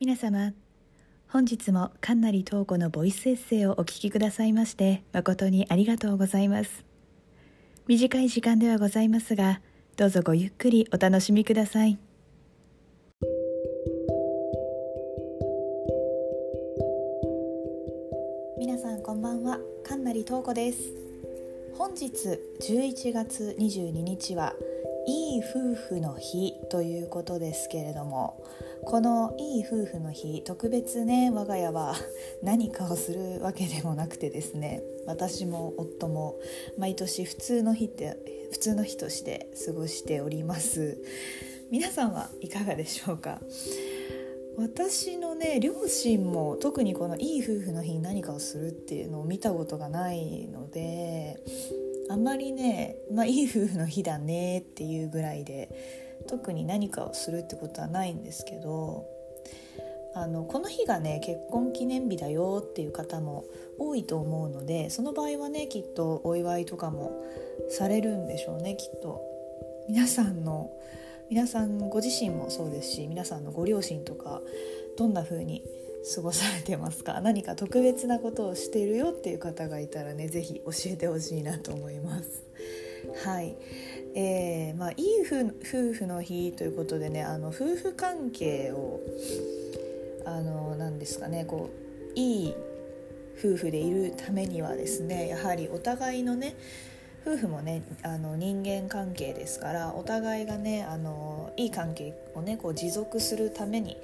[0.00, 0.52] 皆様
[1.28, 6.84] 本日も神成東子のボイスエッセイをお聞きくださいまして誠にありがとうございます。
[7.86, 9.60] 短い時間ではございますが
[9.96, 11.96] どうぞごゆっくりお楽しみください。
[18.58, 19.60] 皆さんこんばんは。
[19.84, 20.78] 神成東子です。
[21.78, 22.10] 本日
[22.60, 24.54] 11月22日は
[25.06, 28.42] いい夫婦の日ということですけれども
[28.86, 31.94] このいい夫婦の日特別ね我が家は
[32.42, 36.38] 何かをするわけでもなくてですね私も夫も
[36.76, 38.16] 毎年普通の日って
[38.52, 40.98] 普通の日として過ごしております。
[41.70, 43.40] 皆さんはいかがでしょうか？
[44.56, 51.40] 私のね両親も特にこのいい夫婦の日に何かをするっていうのを見たことがないので
[52.08, 59.06] あんまりね、まあ、いい夫婦の日だねっていうぐらいで特に何かをするってことはないんですけど
[60.14, 63.44] あのこの日がね結婚記念日だよっていう方も
[63.78, 67.12] 多いと思うのでその場合はねきっとお祝いとかも
[67.68, 69.20] されるんでしょうねきっと。
[69.88, 70.70] 皆さんの
[71.28, 74.40] 皆さんご自身もそうですし皆さんのご両親とか
[74.96, 75.62] どんな風に
[76.14, 77.20] 過ごされてますか？
[77.20, 82.44] 何か特別なことをしているよっていう方がいたらね是非教えてほしいなと思います。
[83.24, 83.56] はい、
[84.16, 89.00] えー、まあ、いい夫婦の日ということでねあの夫婦関係を
[90.24, 91.70] あの何ですかねこ
[92.14, 92.54] ういい
[93.36, 96.54] 夫婦でいるためにはですねやはりお互いのね
[97.26, 103.96] 夫婦もねあの人間関係ですからお互いがねあのいい関係をねこう持続するために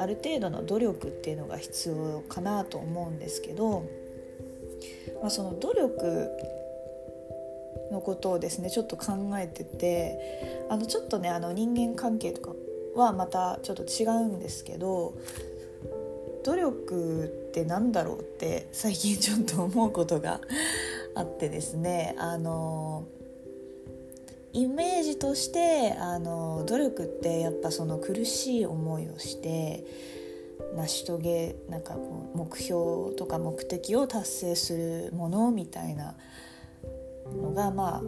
[0.00, 3.84] ある程度の努力っていうのが必要かなと思うんですけど、
[5.20, 6.28] まあ、その努力
[7.90, 12.52] のことをですねちょっと考えててあのちょっとねあの人間関係とか
[12.94, 15.14] はまたちょっと違うんですけど
[16.44, 20.40] 努力って何だろうって最近ちょっと思うことが
[21.14, 23.04] あってですねあの
[24.52, 29.84] イメージとしてあの努力ってやっぱその苦しい思いをして
[30.74, 36.16] 成し遂げなんかこう目標とか目的を達成するものみたいな
[37.36, 38.02] のがまあ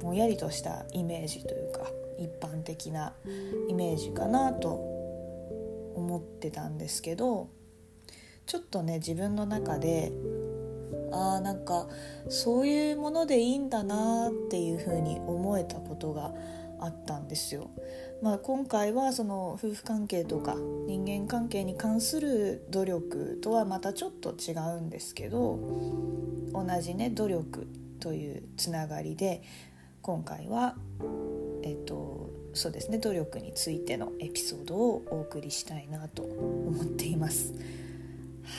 [0.00, 3.14] ぼんやりとしたイメージというか一般的な
[3.68, 4.70] イメージかなと
[5.94, 7.48] 思ってたんですけど
[8.46, 10.12] ちょっとね自分の中で
[11.12, 11.88] あーなんか
[12.28, 16.32] そういうものでいいんだなっていうふうに思えたことが
[16.80, 17.70] あったんですよ。
[18.22, 20.56] まあ、今回はその夫婦関係とか
[20.86, 25.56] 人間関係に関する努力とはまたちょっと違うんですけど
[26.52, 29.42] 同じね努力というつながりで
[30.02, 30.76] 今回は
[31.62, 37.54] えっとそうですね努力についてのエピソードをお送りしたいなと思っています。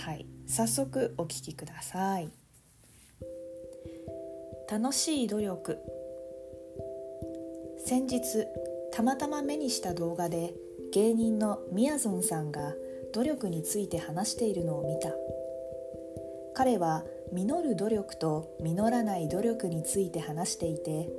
[0.05, 0.25] はい。
[0.45, 2.29] 早速お聞きください。
[4.69, 5.77] 楽しい努力。
[7.85, 8.21] 先日
[8.91, 10.53] たまたま目にした動画で
[10.94, 12.73] 芸人のみやぞんさんが
[13.13, 15.13] 努力について話しているのを見た。
[16.53, 21.09] 彼は実る努力と実らない努力について話していて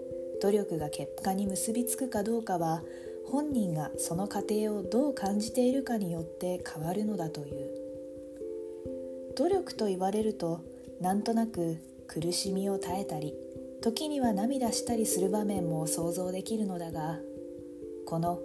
[0.43, 2.83] 努力が結果に結びつくかどうかは
[3.27, 7.81] 本人がその過程をどう感じているかによって変わるのだという。
[9.37, 10.61] 努力と言われると
[11.01, 13.35] なんとなく苦しみを耐えたり
[13.81, 17.19] 時には涙したりする場面も想像できるのだが
[18.07, 18.41] この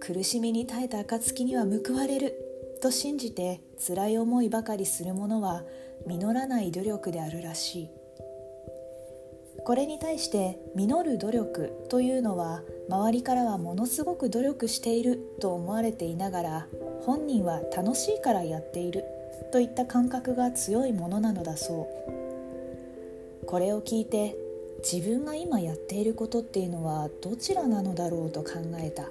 [0.00, 2.34] 苦しみに耐えた暁には報われる
[2.80, 5.62] と信じて辛い思いばかりする者は
[6.06, 7.90] 実らない努力であるらしい。
[9.64, 16.66] これに対して実る努力というのは周りからはものすごく努力していると思われていながら
[17.02, 19.04] 本人は楽しいからやっている
[19.52, 21.88] といった感覚が強いものなのだそ
[23.42, 23.46] う。
[23.46, 24.36] これを聞いて
[24.82, 29.08] 自分が今やっていることっていうのはどちらなのだろうと考えた。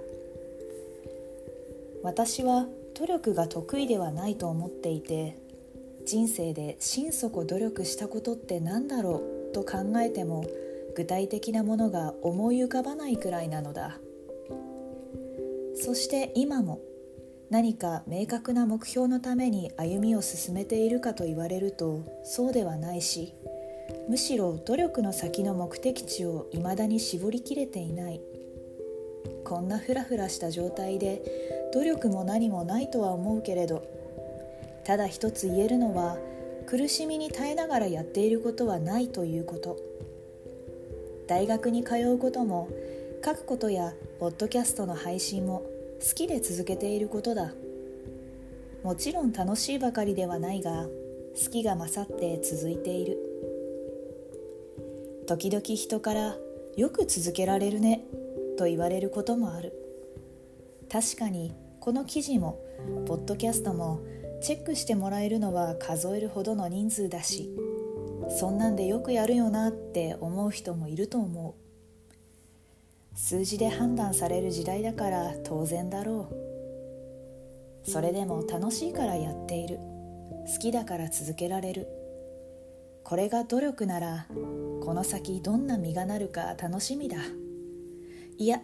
[2.02, 2.66] 私は
[2.98, 5.36] 努力が得意ではないと思っていて
[6.10, 9.22] 人生で心底努力したことって何だろ
[9.52, 10.44] うと考えても
[10.96, 14.00] 具体的なものが思い浮かばないくらいなのだ。
[15.76, 16.80] そして今も
[17.52, 23.36] 何か明確な目標のために歩みを進めているかと言われるとそうではないし
[24.10, 28.20] むしろ努力の先の目的地を未だに絞りきれていない。
[29.46, 33.99] こんなフラフラした状態で努力も何もないとは思うけれど
[34.90, 36.18] ただ一つ言えるのは
[36.66, 39.78] 苦しみに耐えながらやっていることはないということ。
[41.28, 42.70] 大学に通うことも
[43.24, 45.64] 書くことやポッドキャストの配信も
[46.00, 47.54] 好きで続けていることだ。
[48.82, 50.88] もちろん楽しいばかりではないが
[51.36, 53.20] 好きが勝って続いている。
[55.28, 56.36] 時々人から
[56.76, 58.06] 「よく続けられるね」
[58.58, 59.72] と言われることもある。
[60.92, 62.58] 確かにこの記事も
[63.06, 64.00] ポッドキャストも
[64.42, 67.50] チェックしてもらえるのは数えるほどの人数だし
[68.30, 71.70] そんなんでよくやるよなって思う人もいると思う。
[73.18, 76.30] 数字で判断される時代だから当然だろ
[77.86, 77.90] う。
[77.90, 79.80] それでも楽しいからやっている。
[80.54, 81.88] 好きだから続けられる。
[83.04, 84.28] これが努力なら
[84.84, 87.18] この先どんな実がなるか楽しみだ。
[88.38, 88.62] いや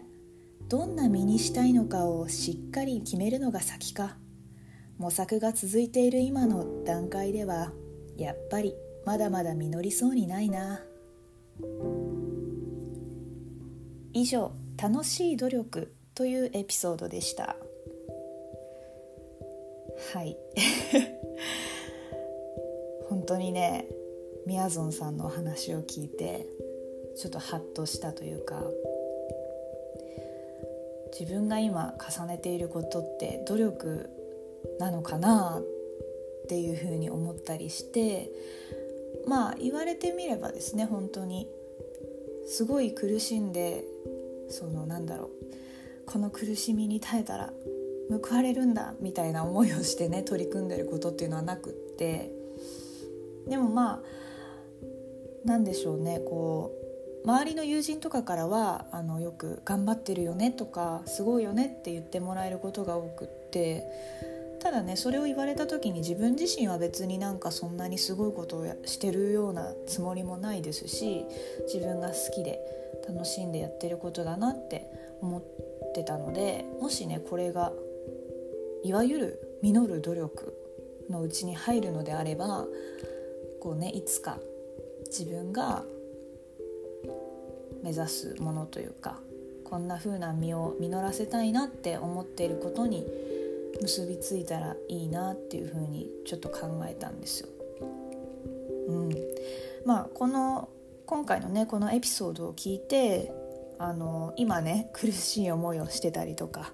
[0.68, 4.16] どんな身にしたいのかをしっかり決めるのが先か。
[4.98, 7.72] 模索が続いている今の段階では
[8.16, 10.80] やっぱりまだまだ実りそうにないな。
[14.12, 14.52] 以上
[14.82, 17.56] 「楽しい努力」というエピソードでした。
[20.12, 20.36] はい。
[23.08, 23.86] 本当にね
[24.46, 26.46] みやぞんさんのお話を聞いて
[27.16, 28.64] ちょっとハッとしたというか
[31.18, 34.10] 自分が今重ねていることって努力
[34.78, 38.30] なのかなっていうふうに思ったりして
[39.26, 41.48] まあ言われてみればですね本当に
[42.46, 43.84] すごい苦しんで
[44.48, 45.30] そのなんだろう
[46.06, 47.52] この苦しみに耐えたら
[48.08, 52.30] 報われるんだみたいな思いをしてね取り組んでることっていうのはなくって
[53.48, 54.00] でもまあ
[55.44, 56.72] 何でしょうねこ
[57.24, 63.84] う周りの友人とかからはあのよく「頑張ってるよね」とか「すごいよね」って言ってもらえることが多くって
[64.66, 71.24] ただねそれを言われた時に自分自身は別になんかそんなにすごいことをしてるようなつもりもないですし
[71.72, 72.58] 自分が好きで
[73.08, 74.90] 楽しんでやってることだなって
[75.22, 77.72] 思ってたのでもしねこれが
[78.82, 80.52] いわゆる実る努力
[81.10, 82.66] のうちに入るのであれば
[83.60, 84.40] こうねいつか
[85.16, 85.84] 自分が
[87.84, 89.20] 目指すものというか
[89.62, 93.06] こんな風な実を実らせたいなって思っていることに
[93.80, 97.48] 結びついたらいいなっていうふうにちょっと考えたんですよ。
[98.88, 99.10] うん、
[99.84, 100.68] まあこの
[101.06, 103.32] 今回のねこのエピソードを聞いて
[103.78, 106.72] あの今ね苦しい思いをしてたりとか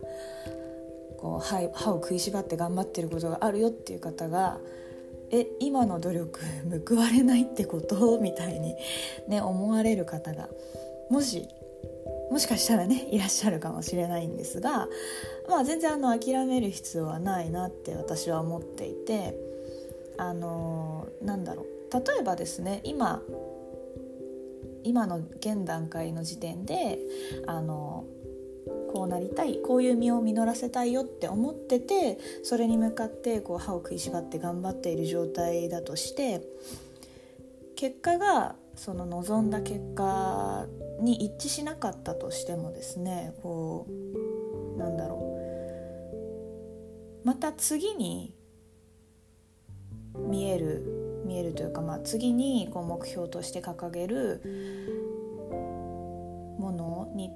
[1.18, 4.58] こう歯歯を食いしばって頑張ってることがあるよっていう方が
[5.30, 6.40] え今の努力
[6.86, 8.18] 報われないってこと？
[8.20, 8.76] みたいに
[9.28, 10.48] ね思われる方が
[11.10, 11.48] もし
[12.32, 14.88] もしかしたらねいらっしゃるかもしれないんですが、
[15.50, 19.36] まあ、全然あの諦める必要はないなって私は思っていて
[20.16, 21.66] あのなんだろう。
[21.92, 23.20] 例えばですね今
[24.82, 26.98] 今の現段階の時点で
[27.46, 28.06] あの
[28.94, 36.40] こうなりたいこういう実を実らせたいよって思っててそれに向かってこう歯を食いしばって頑張っている状態だとして
[37.76, 40.66] 結果がその望んだ結果
[41.00, 43.86] に一致しなかったとしてもですねこ
[44.76, 45.16] うなんだろ
[47.24, 47.26] う。
[47.26, 48.34] また次に
[50.16, 54.42] 見える見えるというか、まあ、次にこう目標として掲げる
[56.58, 57.30] ものに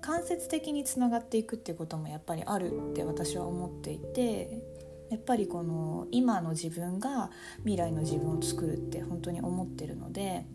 [0.00, 4.62] 間接的につながっていくっていうこともやっぱりあるって私は思っていて
[5.10, 10.46] やっぱりこの今の自分が未来の自分を作るって本当に思ってるので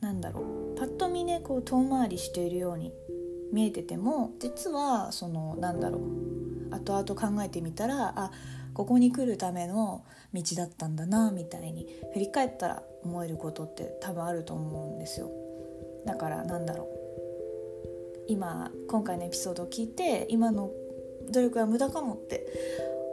[0.00, 0.40] なんだろ
[0.74, 2.92] うパッと見ねこう遠回りしているように
[3.52, 8.30] 見えてても実はそのなんだろう後々考えてみたらあ
[8.72, 15.30] ここに来るための道だったんだなみたいに振り返ったら思えることって多分あると思うんですよ。
[16.04, 16.86] だからなんだろう
[18.28, 20.70] 今今回のエピソードを聞いて今の
[21.30, 22.46] 努力は無駄かもって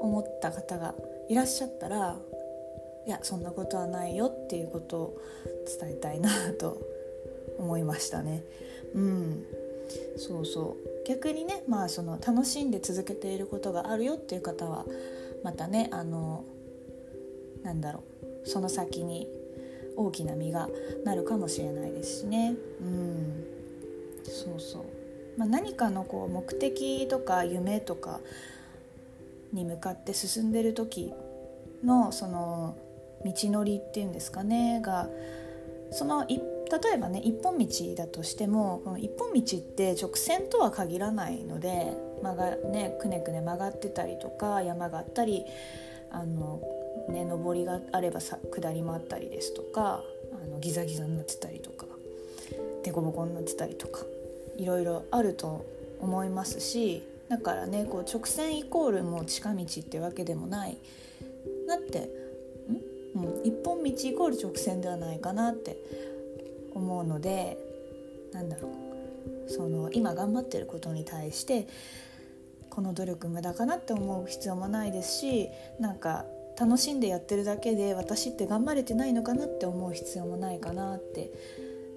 [0.02, 0.96] 思った方が
[1.30, 2.18] いらっしゃったら
[3.06, 5.22] いやそんなことはないよっていうことを
[5.82, 6.82] 伝えたいなと
[7.58, 8.44] 思いましたね。
[8.94, 9.46] うん、
[10.18, 11.08] そうそう。
[11.08, 14.86] 逆にねまあその楽しんで続けていることがあるよっていう方は
[15.44, 16.46] またねあの
[17.64, 18.04] なんだろ
[18.46, 18.48] う。
[18.48, 19.30] その先に
[19.96, 20.70] 大きな実が
[21.06, 22.56] なるかもしれないですしね。
[22.82, 23.46] うん、
[24.24, 25.03] そうそう。
[25.38, 28.20] まあ、何かのこう目的とか夢とか
[29.52, 31.14] に向かって進んでる時
[31.84, 32.78] のその
[33.26, 35.10] 道のりっていうんですかねが
[35.92, 36.40] その例
[36.96, 45.46] えばね一本道だとしてもこの一本道って直線とは限らないので曲がねくねくね曲がってたりとか山があったり
[46.12, 46.62] あの、
[47.10, 51.86] ね、上りがあればさ下りもあったりですとかあのギザギザになってたりとか
[52.84, 54.06] 凸凹になってたりとか。
[54.58, 55.66] いろいろあると
[56.00, 60.78] 思いますしだからねこう直線イコールもう近道ってわけでもない
[61.68, 62.10] なって
[63.16, 65.78] ん、うん、一本道イコール直線ではないかなって
[66.74, 67.58] 思うので
[68.34, 71.68] なんだろうその今頑張ってることに対して
[72.70, 76.26] この努力無駄かなって思う必要もないですしなんか
[76.60, 81.32] 楽しんでやってるだけで私って頑張れてないのかなって思う必要もないかなって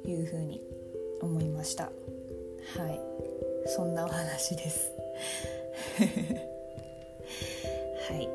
[0.07, 0.61] いうふうに
[1.21, 1.91] 思いました。
[2.75, 3.01] はい。
[3.67, 4.93] そんなお話です。
[8.09, 8.29] はい、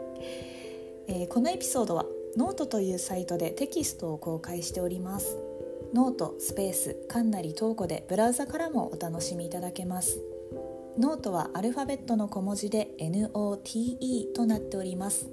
[1.07, 5.37] えー、このエピソードはノートというサイトでテキストを公開しております。
[5.93, 10.21] ノートスペースかんなりトーコでブラウザからもお楽しみいただけます。
[10.97, 15.27] ノートはアルファベットの小文字で NOTE となっております。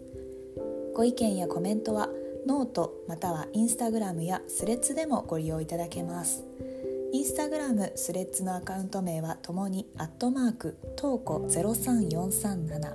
[0.95, 2.09] ご意見やコメントは
[2.47, 6.45] ノートまたはインスタグラムやスレッズでもご利用いただけます。
[7.11, 12.95] インスタグラムスレッズのアカウント名はともにアットマークトーコ03437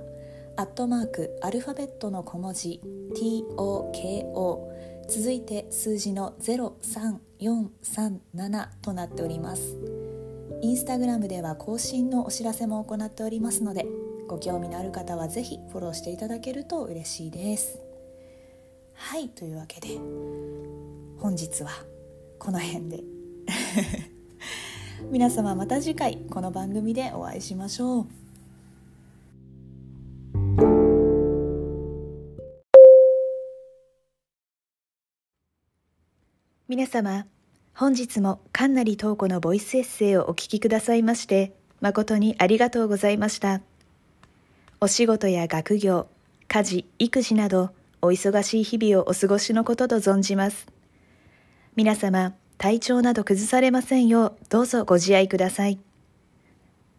[0.56, 2.80] アットマークアルファベットの小文字
[3.16, 4.68] TOKO
[5.08, 9.76] 続いて数字の03437となっております。
[10.62, 13.84] インスタグラムでは更新のお知らせも行っておりますので
[14.28, 17.80] ご興味のある方はぜひフォローしていただけると嬉しいです。
[18.94, 19.98] はいというわけで
[21.18, 21.70] 本日は
[22.38, 23.13] この辺で。
[25.10, 28.06] 皆様また次回この番組でお会いしましょう。
[36.66, 37.26] 皆様
[37.74, 43.60] 本日もかんなり東子のボイスエッセイをお聞きくださいまして誠にありがとうございました。
[44.80, 46.08] お仕事や学業
[46.48, 47.70] 家事育児など
[48.00, 50.66] お忙しい日々をお過ごしのことと存じます。
[51.76, 55.78] 皆様体調など崩されませんようどうぞご自愛ください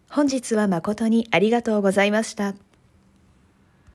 [0.10, 2.56] 本日は誠にありがとうございました。